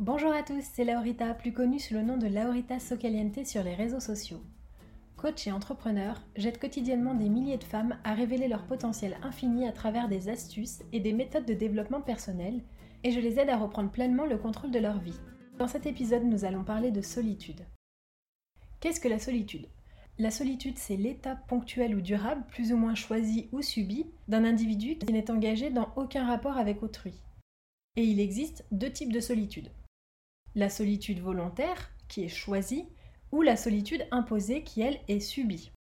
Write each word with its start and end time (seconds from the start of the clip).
Bonjour 0.00 0.32
à 0.32 0.42
tous, 0.42 0.64
c'est 0.74 0.84
Laurita, 0.84 1.34
plus 1.34 1.52
connue 1.52 1.78
sous 1.78 1.94
le 1.94 2.02
nom 2.02 2.16
de 2.16 2.26
Laurita 2.26 2.80
Socaliente 2.80 3.46
sur 3.46 3.62
les 3.62 3.76
réseaux 3.76 4.00
sociaux. 4.00 4.42
Coach 5.16 5.46
et 5.46 5.52
entrepreneur, 5.52 6.20
j'aide 6.34 6.58
quotidiennement 6.58 7.14
des 7.14 7.28
milliers 7.28 7.58
de 7.58 7.64
femmes 7.64 7.96
à 8.02 8.12
révéler 8.12 8.48
leur 8.48 8.66
potentiel 8.66 9.16
infini 9.22 9.68
à 9.68 9.72
travers 9.72 10.08
des 10.08 10.28
astuces 10.28 10.82
et 10.92 10.98
des 10.98 11.12
méthodes 11.12 11.46
de 11.46 11.54
développement 11.54 12.00
personnel, 12.00 12.60
et 13.04 13.12
je 13.12 13.20
les 13.20 13.38
aide 13.38 13.48
à 13.50 13.56
reprendre 13.56 13.92
pleinement 13.92 14.26
le 14.26 14.36
contrôle 14.36 14.72
de 14.72 14.80
leur 14.80 14.98
vie. 14.98 15.20
Dans 15.58 15.68
cet 15.68 15.86
épisode, 15.86 16.24
nous 16.24 16.44
allons 16.44 16.64
parler 16.64 16.90
de 16.90 17.00
solitude. 17.00 17.64
Qu'est-ce 18.80 19.00
que 19.00 19.08
la 19.08 19.20
solitude? 19.20 19.68
La 20.18 20.32
solitude, 20.32 20.76
c'est 20.76 20.96
l'état 20.96 21.36
ponctuel 21.36 21.94
ou 21.94 22.00
durable, 22.00 22.44
plus 22.48 22.72
ou 22.72 22.76
moins 22.76 22.96
choisi 22.96 23.48
ou 23.52 23.62
subi, 23.62 24.06
d'un 24.26 24.44
individu 24.44 24.98
qui 24.98 25.12
n'est 25.12 25.30
engagé 25.30 25.70
dans 25.70 25.88
aucun 25.94 26.26
rapport 26.26 26.58
avec 26.58 26.82
autrui. 26.82 27.14
Et 27.94 28.02
il 28.02 28.18
existe 28.18 28.64
deux 28.72 28.90
types 28.90 29.12
de 29.12 29.20
solitude. 29.20 29.70
La 30.56 30.68
solitude 30.68 31.20
volontaire, 31.20 31.90
qui 32.06 32.22
est 32.22 32.28
choisie, 32.28 32.86
ou 33.32 33.42
la 33.42 33.56
solitude 33.56 34.06
imposée, 34.12 34.62
qui 34.62 34.82
elle 34.82 35.00
est 35.08 35.18
subie. 35.18 35.72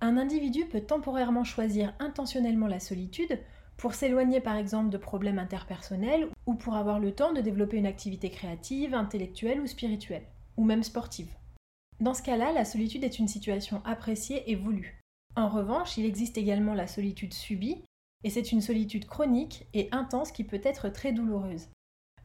Un 0.00 0.16
individu 0.16 0.64
peut 0.64 0.80
temporairement 0.80 1.44
choisir 1.44 1.94
intentionnellement 1.98 2.68
la 2.68 2.80
solitude 2.80 3.38
pour 3.76 3.92
s'éloigner 3.94 4.40
par 4.40 4.56
exemple 4.56 4.88
de 4.88 4.96
problèmes 4.96 5.38
interpersonnels 5.38 6.28
ou 6.46 6.54
pour 6.54 6.74
avoir 6.74 7.00
le 7.00 7.14
temps 7.14 7.34
de 7.34 7.42
développer 7.42 7.76
une 7.76 7.86
activité 7.86 8.30
créative, 8.30 8.94
intellectuelle 8.94 9.60
ou 9.60 9.66
spirituelle, 9.66 10.26
ou 10.56 10.64
même 10.64 10.82
sportive. 10.82 11.34
Dans 12.00 12.14
ce 12.14 12.22
cas-là, 12.22 12.52
la 12.52 12.64
solitude 12.64 13.04
est 13.04 13.18
une 13.18 13.28
situation 13.28 13.82
appréciée 13.84 14.50
et 14.50 14.54
voulue. 14.54 14.98
En 15.36 15.48
revanche, 15.48 15.98
il 15.98 16.06
existe 16.06 16.38
également 16.38 16.74
la 16.74 16.86
solitude 16.86 17.34
subie, 17.34 17.84
et 18.24 18.30
c'est 18.30 18.52
une 18.52 18.62
solitude 18.62 19.06
chronique 19.06 19.66
et 19.74 19.88
intense 19.92 20.32
qui 20.32 20.44
peut 20.44 20.60
être 20.64 20.88
très 20.88 21.12
douloureuse. 21.12 21.68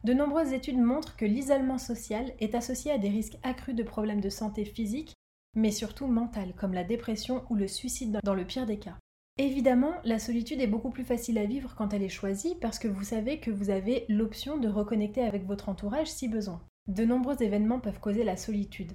De 0.04 0.12
nombreuses 0.12 0.52
études 0.52 0.78
montrent 0.78 1.16
que 1.16 1.24
l'isolement 1.24 1.78
social 1.78 2.32
est 2.38 2.54
associé 2.54 2.92
à 2.92 2.98
des 2.98 3.08
risques 3.08 3.38
accrus 3.42 3.74
de 3.74 3.82
problèmes 3.82 4.20
de 4.20 4.30
santé 4.30 4.64
physique, 4.64 5.14
mais 5.54 5.72
surtout 5.72 6.06
mental, 6.06 6.54
comme 6.56 6.72
la 6.72 6.84
dépression 6.84 7.44
ou 7.50 7.56
le 7.56 7.66
suicide 7.66 8.18
dans 8.22 8.34
le 8.34 8.44
pire 8.44 8.66
des 8.66 8.78
cas. 8.78 8.96
Évidemment, 9.38 9.94
la 10.04 10.18
solitude 10.18 10.60
est 10.60 10.66
beaucoup 10.66 10.90
plus 10.90 11.04
facile 11.04 11.38
à 11.38 11.46
vivre 11.46 11.74
quand 11.76 11.92
elle 11.92 12.02
est 12.02 12.08
choisie 12.08 12.56
parce 12.60 12.78
que 12.78 12.88
vous 12.88 13.04
savez 13.04 13.38
que 13.38 13.52
vous 13.52 13.70
avez 13.70 14.04
l'option 14.08 14.56
de 14.56 14.68
reconnecter 14.68 15.22
avec 15.22 15.46
votre 15.46 15.68
entourage 15.68 16.08
si 16.08 16.28
besoin. 16.28 16.60
De 16.88 17.04
nombreux 17.04 17.40
événements 17.42 17.80
peuvent 17.80 18.00
causer 18.00 18.24
la 18.24 18.36
solitude. 18.36 18.92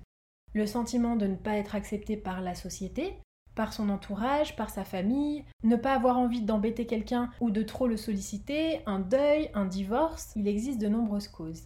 Le 0.53 0.65
sentiment 0.65 1.15
de 1.15 1.27
ne 1.27 1.35
pas 1.35 1.55
être 1.55 1.75
accepté 1.75 2.17
par 2.17 2.41
la 2.41 2.55
société, 2.55 3.13
par 3.55 3.73
son 3.73 3.89
entourage, 3.89 4.55
par 4.55 4.69
sa 4.69 4.83
famille, 4.83 5.43
ne 5.63 5.75
pas 5.75 5.93
avoir 5.93 6.17
envie 6.17 6.41
d'embêter 6.41 6.85
quelqu'un 6.85 7.29
ou 7.39 7.51
de 7.51 7.63
trop 7.63 7.87
le 7.87 7.97
solliciter, 7.97 8.81
un 8.85 8.99
deuil, 8.99 9.49
un 9.53 9.65
divorce, 9.65 10.33
il 10.35 10.47
existe 10.47 10.81
de 10.81 10.87
nombreuses 10.87 11.27
causes. 11.27 11.63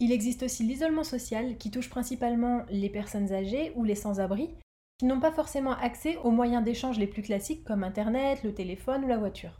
Il 0.00 0.10
existe 0.10 0.42
aussi 0.42 0.64
l'isolement 0.64 1.04
social 1.04 1.56
qui 1.58 1.70
touche 1.70 1.88
principalement 1.88 2.62
les 2.70 2.90
personnes 2.90 3.32
âgées 3.32 3.72
ou 3.76 3.84
les 3.84 3.94
sans-abri 3.94 4.50
qui 4.98 5.06
n'ont 5.06 5.20
pas 5.20 5.32
forcément 5.32 5.76
accès 5.78 6.16
aux 6.18 6.30
moyens 6.30 6.62
d'échange 6.62 6.98
les 6.98 7.06
plus 7.06 7.22
classiques 7.22 7.64
comme 7.64 7.82
Internet, 7.82 8.42
le 8.44 8.54
téléphone 8.54 9.04
ou 9.04 9.08
la 9.08 9.18
voiture. 9.18 9.58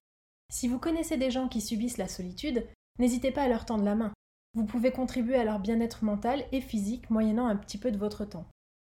Si 0.53 0.69
vous 0.69 0.79
connaissez 0.79 1.17
des 1.17 1.31
gens 1.31 1.49
qui 1.49 1.61
subissent 1.61 1.99
la 1.99 2.09
solitude, 2.09 2.67
n'hésitez 2.99 3.33
pas 3.33 3.43
à 3.43 3.49
leur 3.49 3.65
tendre 3.65 3.85
la 3.85 3.95
main. 3.95 4.13
Vous 4.55 4.65
pouvez 4.65 4.93
contribuer 4.93 5.37
à 5.37 5.45
leur 5.45 5.59
bien-être 5.59 6.05
mental 6.05 6.45
et 6.53 6.61
physique 6.61 7.11
moyennant 7.11 7.47
un 7.47 7.57
petit 7.57 7.79
peu 7.79 7.91
de 7.91 7.99
votre 7.99 8.25
temps. 8.25 8.47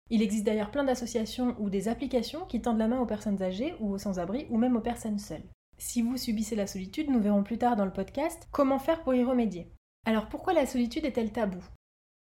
Il 0.09 0.21
existe 0.21 0.45
d'ailleurs 0.45 0.71
plein 0.71 0.83
d'associations 0.83 1.55
ou 1.59 1.69
des 1.69 1.89
applications 1.89 2.45
qui 2.45 2.61
tendent 2.61 2.77
la 2.77 2.87
main 2.87 2.99
aux 2.99 3.05
personnes 3.05 3.41
âgées 3.41 3.75
ou 3.79 3.91
aux 3.91 3.97
sans-abri 3.97 4.47
ou 4.49 4.57
même 4.57 4.77
aux 4.77 4.81
personnes 4.81 5.19
seules. 5.19 5.43
Si 5.77 6.01
vous 6.01 6.17
subissez 6.17 6.55
la 6.55 6.67
solitude, 6.67 7.09
nous 7.09 7.19
verrons 7.19 7.43
plus 7.43 7.57
tard 7.57 7.75
dans 7.75 7.85
le 7.85 7.93
podcast 7.93 8.47
comment 8.51 8.79
faire 8.79 9.03
pour 9.03 9.13
y 9.13 9.23
remédier. 9.23 9.71
Alors 10.05 10.27
pourquoi 10.29 10.53
la 10.53 10.65
solitude 10.65 11.05
est-elle 11.05 11.31
tabou 11.31 11.61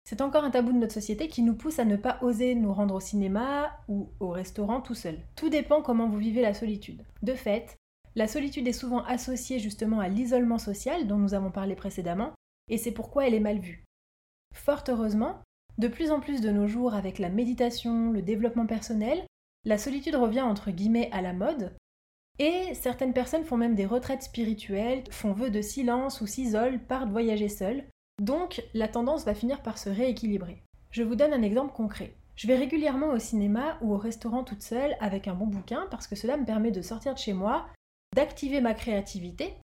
C'est 0.03 0.21
encore 0.21 0.43
un 0.43 0.51
tabou 0.51 0.73
de 0.73 0.77
notre 0.77 0.93
société 0.93 1.27
qui 1.27 1.41
nous 1.41 1.55
pousse 1.55 1.79
à 1.79 1.85
ne 1.85 1.95
pas 1.95 2.19
oser 2.21 2.53
nous 2.53 2.73
rendre 2.73 2.95
au 2.95 2.99
cinéma 2.99 3.71
ou 3.87 4.11
au 4.19 4.29
restaurant 4.29 4.81
tout 4.81 4.93
seul. 4.93 5.19
Tout 5.35 5.49
dépend 5.49 5.81
comment 5.81 6.09
vous 6.09 6.17
vivez 6.17 6.41
la 6.41 6.53
solitude. 6.53 7.05
De 7.23 7.33
fait, 7.33 7.77
la 8.15 8.27
solitude 8.27 8.67
est 8.67 8.73
souvent 8.73 9.03
associée 9.05 9.59
justement 9.59 9.99
à 9.99 10.09
l'isolement 10.09 10.57
social 10.57 11.07
dont 11.07 11.17
nous 11.17 11.33
avons 11.33 11.51
parlé 11.51 11.75
précédemment, 11.75 12.33
et 12.67 12.77
c'est 12.77 12.91
pourquoi 12.91 13.27
elle 13.27 13.35
est 13.35 13.39
mal 13.39 13.59
vue. 13.59 13.85
Fort 14.53 14.83
heureusement, 14.87 15.39
de 15.77 15.87
plus 15.87 16.11
en 16.11 16.19
plus 16.19 16.41
de 16.41 16.49
nos 16.49 16.67
jours, 16.67 16.93
avec 16.93 17.19
la 17.19 17.29
méditation, 17.29 18.11
le 18.11 18.21
développement 18.21 18.65
personnel, 18.65 19.23
la 19.65 19.77
solitude 19.77 20.15
revient 20.15 20.41
entre 20.41 20.71
guillemets 20.71 21.09
à 21.11 21.21
la 21.21 21.33
mode, 21.33 21.75
et 22.39 22.73
certaines 22.73 23.13
personnes 23.13 23.43
font 23.43 23.57
même 23.57 23.75
des 23.75 23.85
retraites 23.85 24.23
spirituelles, 24.23 25.03
font 25.09 25.33
vœu 25.33 25.49
de 25.49 25.61
silence 25.61 26.21
ou 26.21 26.27
s'isolent, 26.27 26.79
partent 26.79 27.09
voyager 27.09 27.49
seules, 27.49 27.83
donc 28.21 28.63
la 28.73 28.87
tendance 28.87 29.25
va 29.25 29.33
finir 29.33 29.61
par 29.61 29.77
se 29.77 29.89
rééquilibrer. 29.89 30.61
Je 30.91 31.03
vous 31.03 31.15
donne 31.15 31.33
un 31.33 31.41
exemple 31.41 31.73
concret. 31.73 32.15
Je 32.35 32.47
vais 32.47 32.55
régulièrement 32.55 33.09
au 33.09 33.19
cinéma 33.19 33.77
ou 33.81 33.93
au 33.93 33.97
restaurant 33.97 34.43
toute 34.43 34.61
seule 34.61 34.95
avec 34.99 35.27
un 35.27 35.33
bon 35.33 35.47
bouquin 35.47 35.87
parce 35.89 36.07
que 36.07 36.15
cela 36.15 36.37
me 36.37 36.45
permet 36.45 36.71
de 36.71 36.83
sortir 36.83 37.15
de 37.15 37.19
chez 37.19 37.33
moi, 37.33 37.65
d'activer 38.15 38.61
ma 38.61 38.75
créativité. 38.75 39.55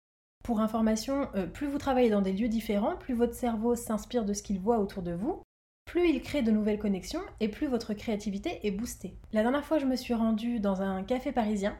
Pour 0.42 0.60
information, 0.60 1.28
euh, 1.34 1.46
plus 1.46 1.66
vous 1.66 1.78
travaillez 1.78 2.10
dans 2.10 2.22
des 2.22 2.32
lieux 2.32 2.48
différents, 2.48 2.96
plus 2.96 3.14
votre 3.14 3.34
cerveau 3.34 3.76
s'inspire 3.76 4.24
de 4.24 4.32
ce 4.32 4.42
qu'il 4.42 4.58
voit 4.58 4.78
autour 4.78 5.02
de 5.02 5.12
vous, 5.12 5.42
plus 5.84 6.08
il 6.08 6.22
crée 6.22 6.42
de 6.42 6.50
nouvelles 6.50 6.78
connexions 6.78 7.22
et 7.40 7.48
plus 7.48 7.66
votre 7.66 7.94
créativité 7.94 8.60
est 8.66 8.70
boostée. 8.70 9.16
La 9.32 9.42
dernière 9.42 9.64
fois, 9.64 9.78
je 9.78 9.86
me 9.86 9.96
suis 9.96 10.14
rendue 10.14 10.60
dans 10.60 10.82
un 10.82 11.02
café 11.02 11.32
parisien 11.32 11.76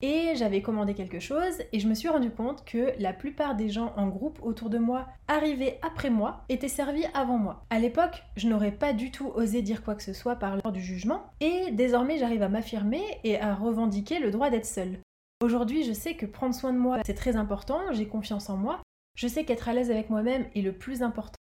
et 0.00 0.34
j'avais 0.34 0.60
commandé 0.60 0.92
quelque 0.92 1.20
chose 1.20 1.62
et 1.72 1.78
je 1.78 1.88
me 1.88 1.94
suis 1.94 2.08
rendu 2.08 2.30
compte 2.30 2.64
que 2.64 2.92
la 2.98 3.12
plupart 3.12 3.54
des 3.54 3.70
gens 3.70 3.92
en 3.96 4.08
groupe 4.08 4.38
autour 4.42 4.68
de 4.68 4.78
moi 4.78 5.06
arrivés 5.28 5.78
après 5.82 6.10
moi 6.10 6.44
étaient 6.48 6.68
servis 6.68 7.06
avant 7.14 7.38
moi. 7.38 7.64
À 7.70 7.78
l'époque, 7.78 8.22
je 8.36 8.48
n'aurais 8.48 8.72
pas 8.72 8.92
du 8.92 9.10
tout 9.10 9.28
osé 9.34 9.62
dire 9.62 9.82
quoi 9.82 9.94
que 9.94 10.02
ce 10.02 10.12
soit 10.12 10.36
par 10.36 10.56
l'ordre 10.56 10.72
du 10.72 10.82
jugement 10.82 11.30
et 11.40 11.70
désormais 11.70 12.18
j'arrive 12.18 12.42
à 12.42 12.48
m'affirmer 12.48 13.02
et 13.22 13.40
à 13.40 13.54
revendiquer 13.54 14.18
le 14.18 14.30
droit 14.30 14.50
d'être 14.50 14.66
seule. 14.66 14.98
Aujourd'hui, 15.42 15.84
je 15.84 15.92
sais 15.92 16.14
que 16.14 16.26
prendre 16.26 16.54
soin 16.54 16.72
de 16.72 16.78
moi, 16.78 17.00
c'est 17.06 17.14
très 17.14 17.36
important, 17.36 17.80
j'ai 17.92 18.06
confiance 18.06 18.50
en 18.50 18.56
moi, 18.56 18.82
je 19.16 19.28
sais 19.28 19.44
qu'être 19.44 19.68
à 19.68 19.72
l'aise 19.72 19.90
avec 19.90 20.10
moi-même 20.10 20.46
est 20.54 20.62
le 20.62 20.72
plus 20.72 21.02
important. 21.02 21.38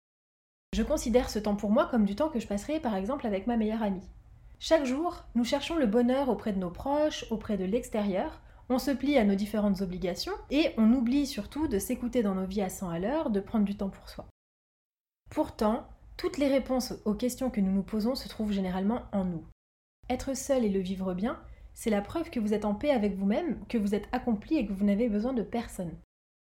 Je 0.73 0.83
considère 0.83 1.29
ce 1.29 1.39
temps 1.39 1.55
pour 1.55 1.71
moi 1.71 1.87
comme 1.87 2.05
du 2.05 2.15
temps 2.15 2.29
que 2.29 2.39
je 2.39 2.47
passerai 2.47 2.79
par 2.79 2.95
exemple 2.95 3.27
avec 3.27 3.47
ma 3.47 3.57
meilleure 3.57 3.83
amie. 3.83 4.07
Chaque 4.59 4.85
jour, 4.85 5.23
nous 5.35 5.43
cherchons 5.43 5.75
le 5.75 5.87
bonheur 5.87 6.29
auprès 6.29 6.53
de 6.53 6.59
nos 6.59 6.69
proches, 6.69 7.25
auprès 7.31 7.57
de 7.57 7.65
l'extérieur, 7.65 8.41
on 8.69 8.77
se 8.77 8.91
plie 8.91 9.17
à 9.17 9.23
nos 9.23 9.35
différentes 9.35 9.81
obligations 9.81 10.33
et 10.51 10.73
on 10.77 10.93
oublie 10.93 11.25
surtout 11.25 11.67
de 11.67 11.79
s'écouter 11.79 12.21
dans 12.21 12.35
nos 12.35 12.45
vies 12.45 12.61
à 12.61 12.69
100 12.69 12.89
à 12.89 12.99
l'heure, 12.99 13.31
de 13.31 13.39
prendre 13.39 13.65
du 13.65 13.75
temps 13.75 13.89
pour 13.89 14.09
soi. 14.09 14.25
Pourtant, 15.31 15.87
Toutes 16.17 16.37
les 16.37 16.49
réponses 16.49 16.95
aux 17.05 17.13
questions 17.13 17.49
que 17.49 17.61
nous 17.61 17.71
nous 17.71 17.81
posons 17.81 18.13
se 18.13 18.27
trouvent 18.27 18.51
généralement 18.51 19.03
en 19.13 19.23
nous. 19.23 19.45
Être 20.09 20.35
seul 20.35 20.65
et 20.65 20.69
le 20.69 20.81
vivre 20.81 21.13
bien, 21.13 21.41
c'est 21.73 21.89
la 21.89 22.01
preuve 22.01 22.29
que 22.29 22.41
vous 22.41 22.53
êtes 22.53 22.65
en 22.65 22.75
paix 22.75 22.91
avec 22.91 23.15
vous-même, 23.15 23.65
que 23.69 23.77
vous 23.77 23.95
êtes 23.95 24.09
accompli 24.11 24.57
et 24.57 24.67
que 24.67 24.73
vous 24.73 24.83
n'avez 24.83 25.07
besoin 25.07 25.31
de 25.31 25.43
personne. 25.43 25.97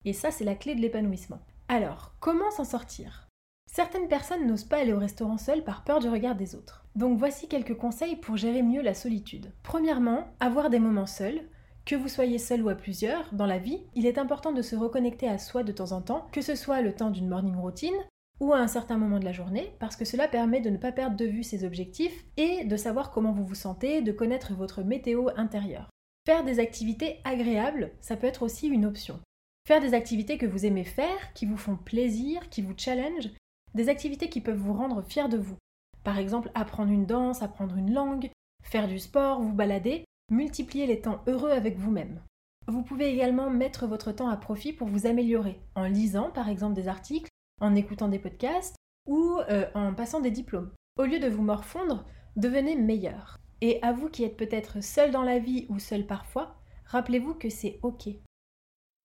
Et 0.03 0.13
ça, 0.13 0.31
c'est 0.31 0.45
la 0.45 0.55
clé 0.55 0.73
de 0.73 0.81
l'épanouissement. 0.81 1.41
Alors, 1.67 2.15
comment 2.19 2.49
s'en 2.49 2.63
sortir? 2.63 3.27
Certaines 3.73 4.09
personnes 4.09 4.47
n'osent 4.47 4.65
pas 4.65 4.79
aller 4.79 4.91
au 4.91 4.99
restaurant 4.99 5.37
seul 5.37 5.63
par 5.63 5.85
peur 5.85 5.99
du 5.99 6.09
regard 6.09 6.35
des 6.35 6.55
autres. 6.55 6.85
Donc 6.95 7.17
voici 7.17 7.47
quelques 7.47 7.77
conseils 7.77 8.17
pour 8.17 8.35
gérer 8.35 8.63
mieux 8.63 8.81
la 8.81 8.93
solitude. 8.93 9.53
Premièrement, 9.63 10.27
avoir 10.41 10.69
des 10.69 10.79
moments 10.79 11.07
seuls. 11.07 11.41
Que 11.85 11.95
vous 11.95 12.09
soyez 12.09 12.37
seul 12.37 12.61
ou 12.61 12.69
à 12.69 12.75
plusieurs, 12.75 13.33
dans 13.33 13.45
la 13.45 13.59
vie, 13.59 13.79
il 13.95 14.05
est 14.05 14.17
important 14.17 14.51
de 14.51 14.61
se 14.61 14.75
reconnecter 14.75 15.27
à 15.27 15.37
soi 15.37 15.63
de 15.63 15.71
temps 15.71 15.93
en 15.93 16.01
temps, 16.01 16.27
que 16.33 16.41
ce 16.41 16.53
soit 16.53 16.81
le 16.81 16.93
temps 16.93 17.11
d'une 17.11 17.29
morning 17.29 17.55
routine 17.55 17.95
ou 18.41 18.53
à 18.53 18.57
un 18.57 18.67
certain 18.67 18.97
moment 18.97 19.19
de 19.19 19.25
la 19.25 19.31
journée, 19.31 19.73
parce 19.79 19.95
que 19.95 20.03
cela 20.03 20.27
permet 20.27 20.59
de 20.61 20.69
ne 20.69 20.77
pas 20.77 20.91
perdre 20.91 21.15
de 21.15 21.25
vue 21.25 21.43
ses 21.43 21.63
objectifs 21.63 22.25
et 22.37 22.65
de 22.65 22.75
savoir 22.75 23.11
comment 23.11 23.31
vous 23.31 23.45
vous 23.45 23.55
sentez, 23.55 24.01
de 24.01 24.11
connaître 24.11 24.53
votre 24.53 24.83
météo 24.83 25.29
intérieure. 25.37 25.89
Faire 26.25 26.43
des 26.43 26.59
activités 26.59 27.19
agréables, 27.23 27.91
ça 28.01 28.17
peut 28.17 28.27
être 28.27 28.43
aussi 28.43 28.67
une 28.67 28.85
option. 28.85 29.19
Faire 29.67 29.79
des 29.79 29.93
activités 29.93 30.37
que 30.37 30.45
vous 30.45 30.65
aimez 30.65 30.83
faire, 30.83 31.33
qui 31.33 31.45
vous 31.45 31.57
font 31.57 31.77
plaisir, 31.77 32.49
qui 32.49 32.63
vous 32.63 32.73
challenge, 32.75 33.29
des 33.75 33.89
activités 33.89 34.29
qui 34.29 34.41
peuvent 34.41 34.57
vous 34.57 34.73
rendre 34.73 35.01
fier 35.01 35.29
de 35.29 35.37
vous. 35.37 35.57
Par 36.03 36.17
exemple, 36.17 36.51
apprendre 36.55 36.91
une 36.91 37.05
danse, 37.05 37.41
apprendre 37.41 37.75
une 37.77 37.93
langue, 37.93 38.29
faire 38.63 38.87
du 38.87 38.99
sport, 38.99 39.41
vous 39.41 39.53
balader, 39.53 40.05
multiplier 40.29 40.87
les 40.87 41.01
temps 41.01 41.21
heureux 41.27 41.51
avec 41.51 41.77
vous-même. 41.77 42.21
Vous 42.67 42.83
pouvez 42.83 43.09
également 43.11 43.49
mettre 43.49 43.87
votre 43.87 44.11
temps 44.11 44.29
à 44.29 44.37
profit 44.37 44.73
pour 44.73 44.87
vous 44.87 45.07
améliorer, 45.07 45.59
en 45.75 45.85
lisant 45.85 46.29
par 46.29 46.49
exemple 46.49 46.75
des 46.75 46.87
articles, 46.87 47.29
en 47.59 47.75
écoutant 47.75 48.07
des 48.07 48.19
podcasts 48.19 48.75
ou 49.07 49.39
euh, 49.49 49.65
en 49.73 49.93
passant 49.93 50.21
des 50.21 50.31
diplômes. 50.31 50.71
Au 50.97 51.03
lieu 51.03 51.19
de 51.19 51.27
vous 51.27 51.41
morfondre, 51.41 52.05
devenez 52.35 52.75
meilleur. 52.75 53.37
Et 53.61 53.81
à 53.81 53.93
vous 53.93 54.09
qui 54.09 54.23
êtes 54.23 54.37
peut-être 54.37 54.83
seul 54.83 55.11
dans 55.11 55.23
la 55.23 55.39
vie 55.39 55.65
ou 55.69 55.79
seul 55.79 56.05
parfois, 56.05 56.55
rappelez-vous 56.85 57.35
que 57.35 57.49
c'est 57.49 57.79
OK. 57.83 58.09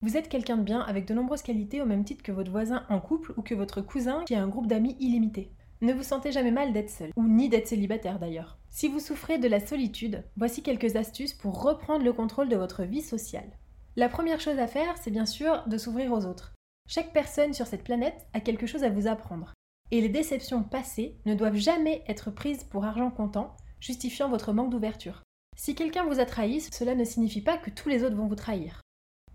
Vous 0.02 0.18
êtes 0.18 0.28
quelqu'un 0.28 0.58
de 0.58 0.62
bien 0.62 0.80
avec 0.80 1.06
de 1.06 1.14
nombreuses 1.14 1.42
qualités 1.42 1.80
au 1.80 1.86
même 1.86 2.04
titre 2.04 2.22
que 2.22 2.30
votre 2.30 2.50
voisin 2.50 2.84
en 2.90 3.00
couple 3.00 3.32
ou 3.38 3.42
que 3.42 3.54
votre 3.54 3.80
cousin 3.80 4.24
qui 4.26 4.34
a 4.34 4.42
un 4.42 4.48
groupe 4.48 4.66
d'amis 4.66 4.94
illimité. 5.00 5.50
Ne 5.80 5.94
vous 5.94 6.02
sentez 6.02 6.32
jamais 6.32 6.50
mal 6.50 6.74
d'être 6.74 6.90
seul, 6.90 7.10
ou 7.16 7.26
ni 7.26 7.48
d'être 7.48 7.66
célibataire 7.66 8.18
d'ailleurs. 8.18 8.58
Si 8.70 8.88
vous 8.88 9.00
souffrez 9.00 9.38
de 9.38 9.48
la 9.48 9.58
solitude, 9.58 10.22
voici 10.36 10.62
quelques 10.62 10.96
astuces 10.96 11.32
pour 11.32 11.62
reprendre 11.62 12.04
le 12.04 12.12
contrôle 12.12 12.50
de 12.50 12.56
votre 12.56 12.82
vie 12.84 13.00
sociale. 13.00 13.58
La 13.96 14.10
première 14.10 14.40
chose 14.40 14.58
à 14.58 14.66
faire, 14.66 14.96
c'est 14.98 15.10
bien 15.10 15.24
sûr 15.24 15.64
de 15.66 15.78
s'ouvrir 15.78 16.12
aux 16.12 16.26
autres. 16.26 16.52
Chaque 16.86 17.14
personne 17.14 17.54
sur 17.54 17.66
cette 17.66 17.84
planète 17.84 18.26
a 18.34 18.40
quelque 18.40 18.66
chose 18.66 18.84
à 18.84 18.90
vous 18.90 19.06
apprendre. 19.06 19.54
Et 19.90 20.02
les 20.02 20.10
déceptions 20.10 20.62
passées 20.62 21.16
ne 21.24 21.34
doivent 21.34 21.56
jamais 21.56 22.04
être 22.06 22.30
prises 22.30 22.64
pour 22.64 22.84
argent 22.84 23.10
comptant, 23.10 23.56
justifiant 23.80 24.28
votre 24.28 24.52
manque 24.52 24.70
d'ouverture. 24.70 25.22
Si 25.56 25.74
quelqu'un 25.74 26.04
vous 26.04 26.20
a 26.20 26.26
trahi, 26.26 26.60
cela 26.60 26.94
ne 26.94 27.04
signifie 27.04 27.40
pas 27.40 27.56
que 27.56 27.70
tous 27.70 27.88
les 27.88 28.04
autres 28.04 28.16
vont 28.16 28.28
vous 28.28 28.34
trahir. 28.34 28.82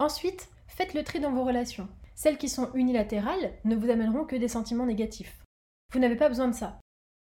Ensuite, 0.01 0.49
faites 0.65 0.95
le 0.95 1.03
tri 1.03 1.19
dans 1.19 1.31
vos 1.31 1.43
relations. 1.43 1.87
Celles 2.15 2.39
qui 2.39 2.49
sont 2.49 2.73
unilatérales 2.73 3.53
ne 3.65 3.75
vous 3.75 3.91
amèneront 3.91 4.25
que 4.25 4.35
des 4.35 4.47
sentiments 4.47 4.87
négatifs. 4.87 5.43
Vous 5.93 5.99
n'avez 5.99 6.15
pas 6.15 6.27
besoin 6.27 6.47
de 6.47 6.55
ça. 6.55 6.79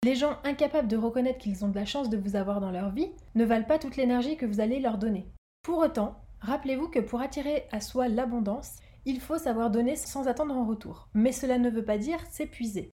Les 0.02 0.16
gens 0.16 0.38
incapables 0.42 0.88
de 0.88 0.96
reconnaître 0.96 1.38
qu'ils 1.38 1.64
ont 1.64 1.68
de 1.68 1.76
la 1.76 1.84
chance 1.84 2.10
de 2.10 2.16
vous 2.16 2.34
avoir 2.34 2.60
dans 2.60 2.72
leur 2.72 2.90
vie 2.90 3.12
ne 3.36 3.44
valent 3.44 3.66
pas 3.66 3.78
toute 3.78 3.94
l'énergie 3.94 4.36
que 4.36 4.46
vous 4.46 4.58
allez 4.58 4.80
leur 4.80 4.98
donner. 4.98 5.28
Pour 5.62 5.78
autant, 5.78 6.20
rappelez-vous 6.40 6.88
que 6.88 6.98
pour 6.98 7.20
attirer 7.20 7.68
à 7.70 7.80
soi 7.80 8.08
l'abondance, 8.08 8.80
il 9.04 9.20
faut 9.20 9.38
savoir 9.38 9.70
donner 9.70 9.94
sans 9.94 10.26
attendre 10.26 10.56
en 10.56 10.66
retour. 10.66 11.08
Mais 11.14 11.30
cela 11.30 11.58
ne 11.58 11.70
veut 11.70 11.84
pas 11.84 11.98
dire 11.98 12.18
s'épuiser. 12.32 12.90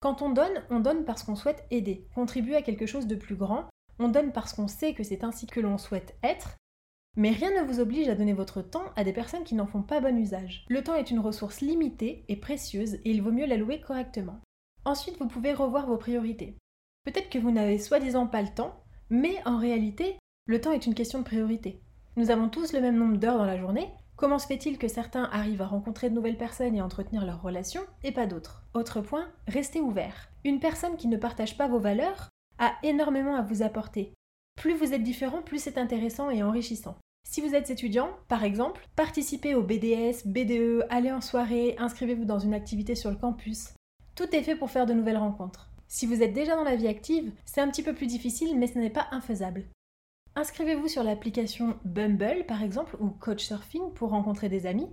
Quand 0.00 0.20
on 0.20 0.30
donne, 0.30 0.64
on 0.68 0.80
donne 0.80 1.04
parce 1.04 1.22
qu'on 1.22 1.36
souhaite 1.36 1.64
aider, 1.70 2.08
contribuer 2.12 2.56
à 2.56 2.62
quelque 2.62 2.86
chose 2.86 3.06
de 3.06 3.14
plus 3.14 3.36
grand, 3.36 3.68
on 4.00 4.08
donne 4.08 4.32
parce 4.32 4.52
qu'on 4.52 4.66
sait 4.66 4.94
que 4.94 5.04
c'est 5.04 5.22
ainsi 5.22 5.46
que 5.46 5.60
l'on 5.60 5.78
souhaite 5.78 6.18
être, 6.24 6.56
mais 7.16 7.30
rien 7.30 7.50
ne 7.50 7.66
vous 7.66 7.80
oblige 7.80 8.08
à 8.08 8.14
donner 8.14 8.32
votre 8.32 8.62
temps 8.62 8.86
à 8.96 9.04
des 9.04 9.12
personnes 9.12 9.44
qui 9.44 9.54
n'en 9.54 9.66
font 9.66 9.82
pas 9.82 10.00
bon 10.00 10.16
usage. 10.18 10.64
Le 10.68 10.82
temps 10.82 10.94
est 10.94 11.10
une 11.10 11.18
ressource 11.18 11.60
limitée 11.60 12.24
et 12.28 12.36
précieuse 12.36 12.94
et 12.94 13.10
il 13.10 13.22
vaut 13.22 13.32
mieux 13.32 13.46
l'allouer 13.46 13.80
correctement. 13.80 14.40
Ensuite, 14.84 15.18
vous 15.18 15.28
pouvez 15.28 15.52
revoir 15.52 15.86
vos 15.86 15.96
priorités. 15.96 16.56
Peut-être 17.04 17.30
que 17.30 17.38
vous 17.38 17.50
n'avez 17.50 17.78
soi-disant 17.78 18.26
pas 18.26 18.42
le 18.42 18.54
temps, 18.54 18.82
mais 19.10 19.36
en 19.44 19.58
réalité, 19.58 20.16
le 20.46 20.60
temps 20.60 20.72
est 20.72 20.86
une 20.86 20.94
question 20.94 21.18
de 21.18 21.24
priorité. 21.24 21.80
Nous 22.16 22.30
avons 22.30 22.48
tous 22.48 22.72
le 22.72 22.80
même 22.80 22.96
nombre 22.96 23.18
d'heures 23.18 23.38
dans 23.38 23.44
la 23.44 23.58
journée. 23.58 23.88
Comment 24.16 24.38
se 24.38 24.46
fait-il 24.46 24.78
que 24.78 24.88
certains 24.88 25.24
arrivent 25.32 25.62
à 25.62 25.66
rencontrer 25.66 26.10
de 26.10 26.14
nouvelles 26.14 26.36
personnes 26.36 26.74
et 26.74 26.82
entretenir 26.82 27.24
leurs 27.24 27.40
relations 27.40 27.82
et 28.02 28.12
pas 28.12 28.26
d'autres? 28.26 28.62
Autre 28.74 29.00
point, 29.00 29.28
restez 29.48 29.80
ouvert. 29.80 30.28
Une 30.44 30.60
personne 30.60 30.96
qui 30.96 31.08
ne 31.08 31.16
partage 31.16 31.56
pas 31.56 31.68
vos 31.68 31.78
valeurs 31.78 32.28
a 32.58 32.72
énormément 32.82 33.36
à 33.36 33.42
vous 33.42 33.62
apporter. 33.62 34.12
Plus 34.60 34.74
vous 34.74 34.92
êtes 34.92 35.02
différent, 35.02 35.40
plus 35.40 35.58
c'est 35.58 35.78
intéressant 35.78 36.28
et 36.28 36.42
enrichissant. 36.42 36.98
Si 37.26 37.40
vous 37.40 37.54
êtes 37.54 37.70
étudiant, 37.70 38.10
par 38.28 38.44
exemple, 38.44 38.86
participez 38.94 39.54
au 39.54 39.62
BDS, 39.62 40.26
BDE, 40.26 40.84
allez 40.90 41.10
en 41.10 41.22
soirée, 41.22 41.76
inscrivez-vous 41.78 42.26
dans 42.26 42.40
une 42.40 42.52
activité 42.52 42.94
sur 42.94 43.08
le 43.08 43.16
campus. 43.16 43.70
Tout 44.14 44.36
est 44.36 44.42
fait 44.42 44.56
pour 44.56 44.70
faire 44.70 44.84
de 44.84 44.92
nouvelles 44.92 45.16
rencontres. 45.16 45.70
Si 45.88 46.04
vous 46.04 46.22
êtes 46.22 46.34
déjà 46.34 46.56
dans 46.56 46.64
la 46.64 46.76
vie 46.76 46.88
active, 46.88 47.32
c'est 47.46 47.62
un 47.62 47.68
petit 47.68 47.82
peu 47.82 47.94
plus 47.94 48.06
difficile, 48.06 48.58
mais 48.58 48.66
ce 48.66 48.78
n'est 48.78 48.90
pas 48.90 49.06
infaisable. 49.12 49.64
Inscrivez-vous 50.36 50.88
sur 50.88 51.04
l'application 51.04 51.78
Bumble, 51.86 52.44
par 52.46 52.62
exemple, 52.62 52.98
ou 53.00 53.08
Couchsurfing 53.08 53.94
pour 53.94 54.10
rencontrer 54.10 54.50
des 54.50 54.66
amis. 54.66 54.90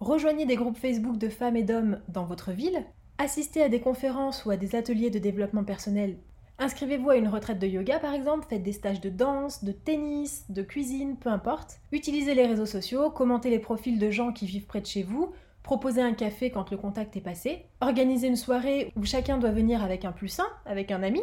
Rejoignez 0.00 0.46
des 0.46 0.56
groupes 0.56 0.78
Facebook 0.78 1.16
de 1.16 1.28
femmes 1.28 1.56
et 1.56 1.62
d'hommes 1.62 2.02
dans 2.08 2.24
votre 2.24 2.50
ville. 2.50 2.84
Assistez 3.18 3.62
à 3.62 3.68
des 3.68 3.80
conférences 3.80 4.44
ou 4.44 4.50
à 4.50 4.56
des 4.56 4.74
ateliers 4.74 5.10
de 5.10 5.20
développement 5.20 5.62
personnel 5.62 6.18
Inscrivez-vous 6.58 7.10
à 7.10 7.16
une 7.16 7.28
retraite 7.28 7.58
de 7.58 7.66
yoga 7.66 7.98
par 7.98 8.14
exemple, 8.14 8.46
faites 8.48 8.62
des 8.62 8.72
stages 8.72 9.00
de 9.00 9.10
danse, 9.10 9.64
de 9.64 9.72
tennis, 9.72 10.44
de 10.50 10.62
cuisine, 10.62 11.16
peu 11.16 11.28
importe. 11.28 11.80
Utilisez 11.90 12.34
les 12.34 12.46
réseaux 12.46 12.66
sociaux, 12.66 13.10
commentez 13.10 13.50
les 13.50 13.58
profils 13.58 13.98
de 13.98 14.10
gens 14.10 14.32
qui 14.32 14.46
vivent 14.46 14.66
près 14.66 14.80
de 14.80 14.86
chez 14.86 15.02
vous, 15.02 15.32
proposez 15.64 16.00
un 16.00 16.14
café 16.14 16.50
quand 16.50 16.70
le 16.70 16.76
contact 16.76 17.16
est 17.16 17.20
passé, 17.20 17.66
organisez 17.80 18.28
une 18.28 18.36
soirée 18.36 18.92
où 18.94 19.04
chacun 19.04 19.38
doit 19.38 19.50
venir 19.50 19.82
avec 19.82 20.04
un 20.04 20.12
plus 20.12 20.38
un, 20.38 20.46
avec 20.64 20.92
un 20.92 21.02
ami. 21.02 21.22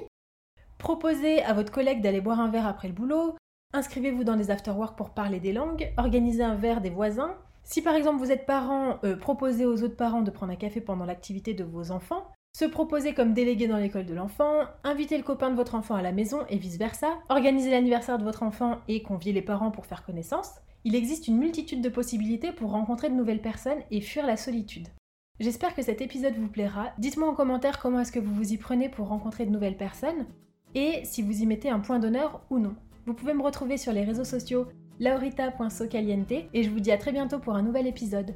Proposez 0.78 1.42
à 1.44 1.54
votre 1.54 1.72
collègue 1.72 2.01
d'aller 2.01 2.22
boire 2.22 2.42
un 2.42 2.50
verre 2.50 2.68
après 2.68 2.89
le 2.89 2.94
boulot, 2.94 3.36
inscrivez-vous 3.74 4.25
dans 4.25 4.36
des 4.36 4.51
afterworks 4.51 4.98
pour 4.98 5.12
parler 5.12 5.39
des 5.39 5.54
langues, 5.54 5.94
organisez 5.95 6.44
un 6.44 6.56
verre 6.56 6.81
des 6.81 6.89
voisins. 6.89 7.38
Si 7.63 7.81
par 7.81 7.95
exemple 7.95 8.18
vous 8.18 8.31
êtes 8.31 8.45
parent, 8.45 9.00
euh, 9.06 9.16
proposez 9.16 9.66
aux 9.66 9.81
autres 9.81 9.95
parents 9.95 10.24
de 10.24 10.31
prendre 10.31 10.51
un 10.51 10.57
café 10.57 10.81
pendant 10.81 11.06
l'activité 11.06 11.54
de 11.54 11.63
vos 11.63 11.92
enfants. 11.92 12.28
Se 12.54 12.66
proposer 12.66 13.14
comme 13.14 13.34
délégué 13.34 13.68
dans 13.68 13.78
l'école 13.78 14.06
de 14.06 14.14
l'enfant, 14.14 14.66
inviter 14.84 15.18
le 15.18 15.24
copain 15.24 15.50
de 15.50 15.56
votre 15.56 15.74
enfant 15.74 15.96
à 15.96 16.02
la 16.02 16.12
maison 16.12 16.46
et 16.50 16.58
vice-versa, 16.58 17.18
organiser 17.30 17.72
l'anniversaire 17.72 18.20
de 18.20 18.24
votre 18.24 18.44
enfant 18.44 18.80
et 18.88 19.02
convier 19.02 19.34
les 19.34 19.42
parents 19.42 19.72
pour 19.72 19.86
faire 19.86 20.06
connaissance. 20.06 20.52
Il 20.84 20.94
existe 20.94 21.28
une 21.28 21.38
multitude 21.38 21.81
de 21.81 21.90
possibilités 21.90 22.52
pour 22.52 22.72
rencontrer 22.72 23.10
de 23.10 23.16
nouvelles 23.16 23.42
personnes 23.42 23.81
et 23.90 24.02
fuir 24.02 24.26
la 24.28 24.38
solitude. 24.38 24.90
J'espère 25.40 25.74
que 25.74 25.81
cet 25.81 26.02
épisode 26.02 26.36
vous 26.36 26.50
plaira. 26.50 26.92
Dites-moi 27.00 27.30
en 27.30 27.34
commentaire 27.34 27.80
comment 27.80 28.00
est-ce 28.00 28.12
que 28.12 28.20
vous 28.20 28.36
vous 28.36 28.54
y 28.54 28.58
prenez 28.58 28.90
pour 28.90 29.08
rencontrer 29.08 29.46
de 29.46 29.52
nouvelles 29.52 29.78
personnes 29.78 30.28
et 30.76 31.02
si 31.04 31.22
vous 31.22 31.42
y 31.42 31.46
mettez 31.46 31.70
un 31.70 31.80
point 31.80 32.00
d'honneur 32.00 32.42
ou 32.50 32.60
non. 32.60 32.76
Vous 33.06 33.14
pouvez 33.14 33.34
me 33.34 33.42
retrouver 33.42 33.78
sur 33.78 33.92
les 33.92 34.04
réseaux 34.04 34.24
sociaux 34.24 34.68
laurita.socaliente 35.00 36.31
et 36.54 36.64
je 36.64 36.70
vous 36.70 36.80
dis 36.80 36.92
à 36.92 36.98
très 36.98 37.12
bientôt 37.12 37.40
pour 37.40 37.56
un 37.56 37.64
nouvel 37.64 37.88
épisode. 37.88 38.36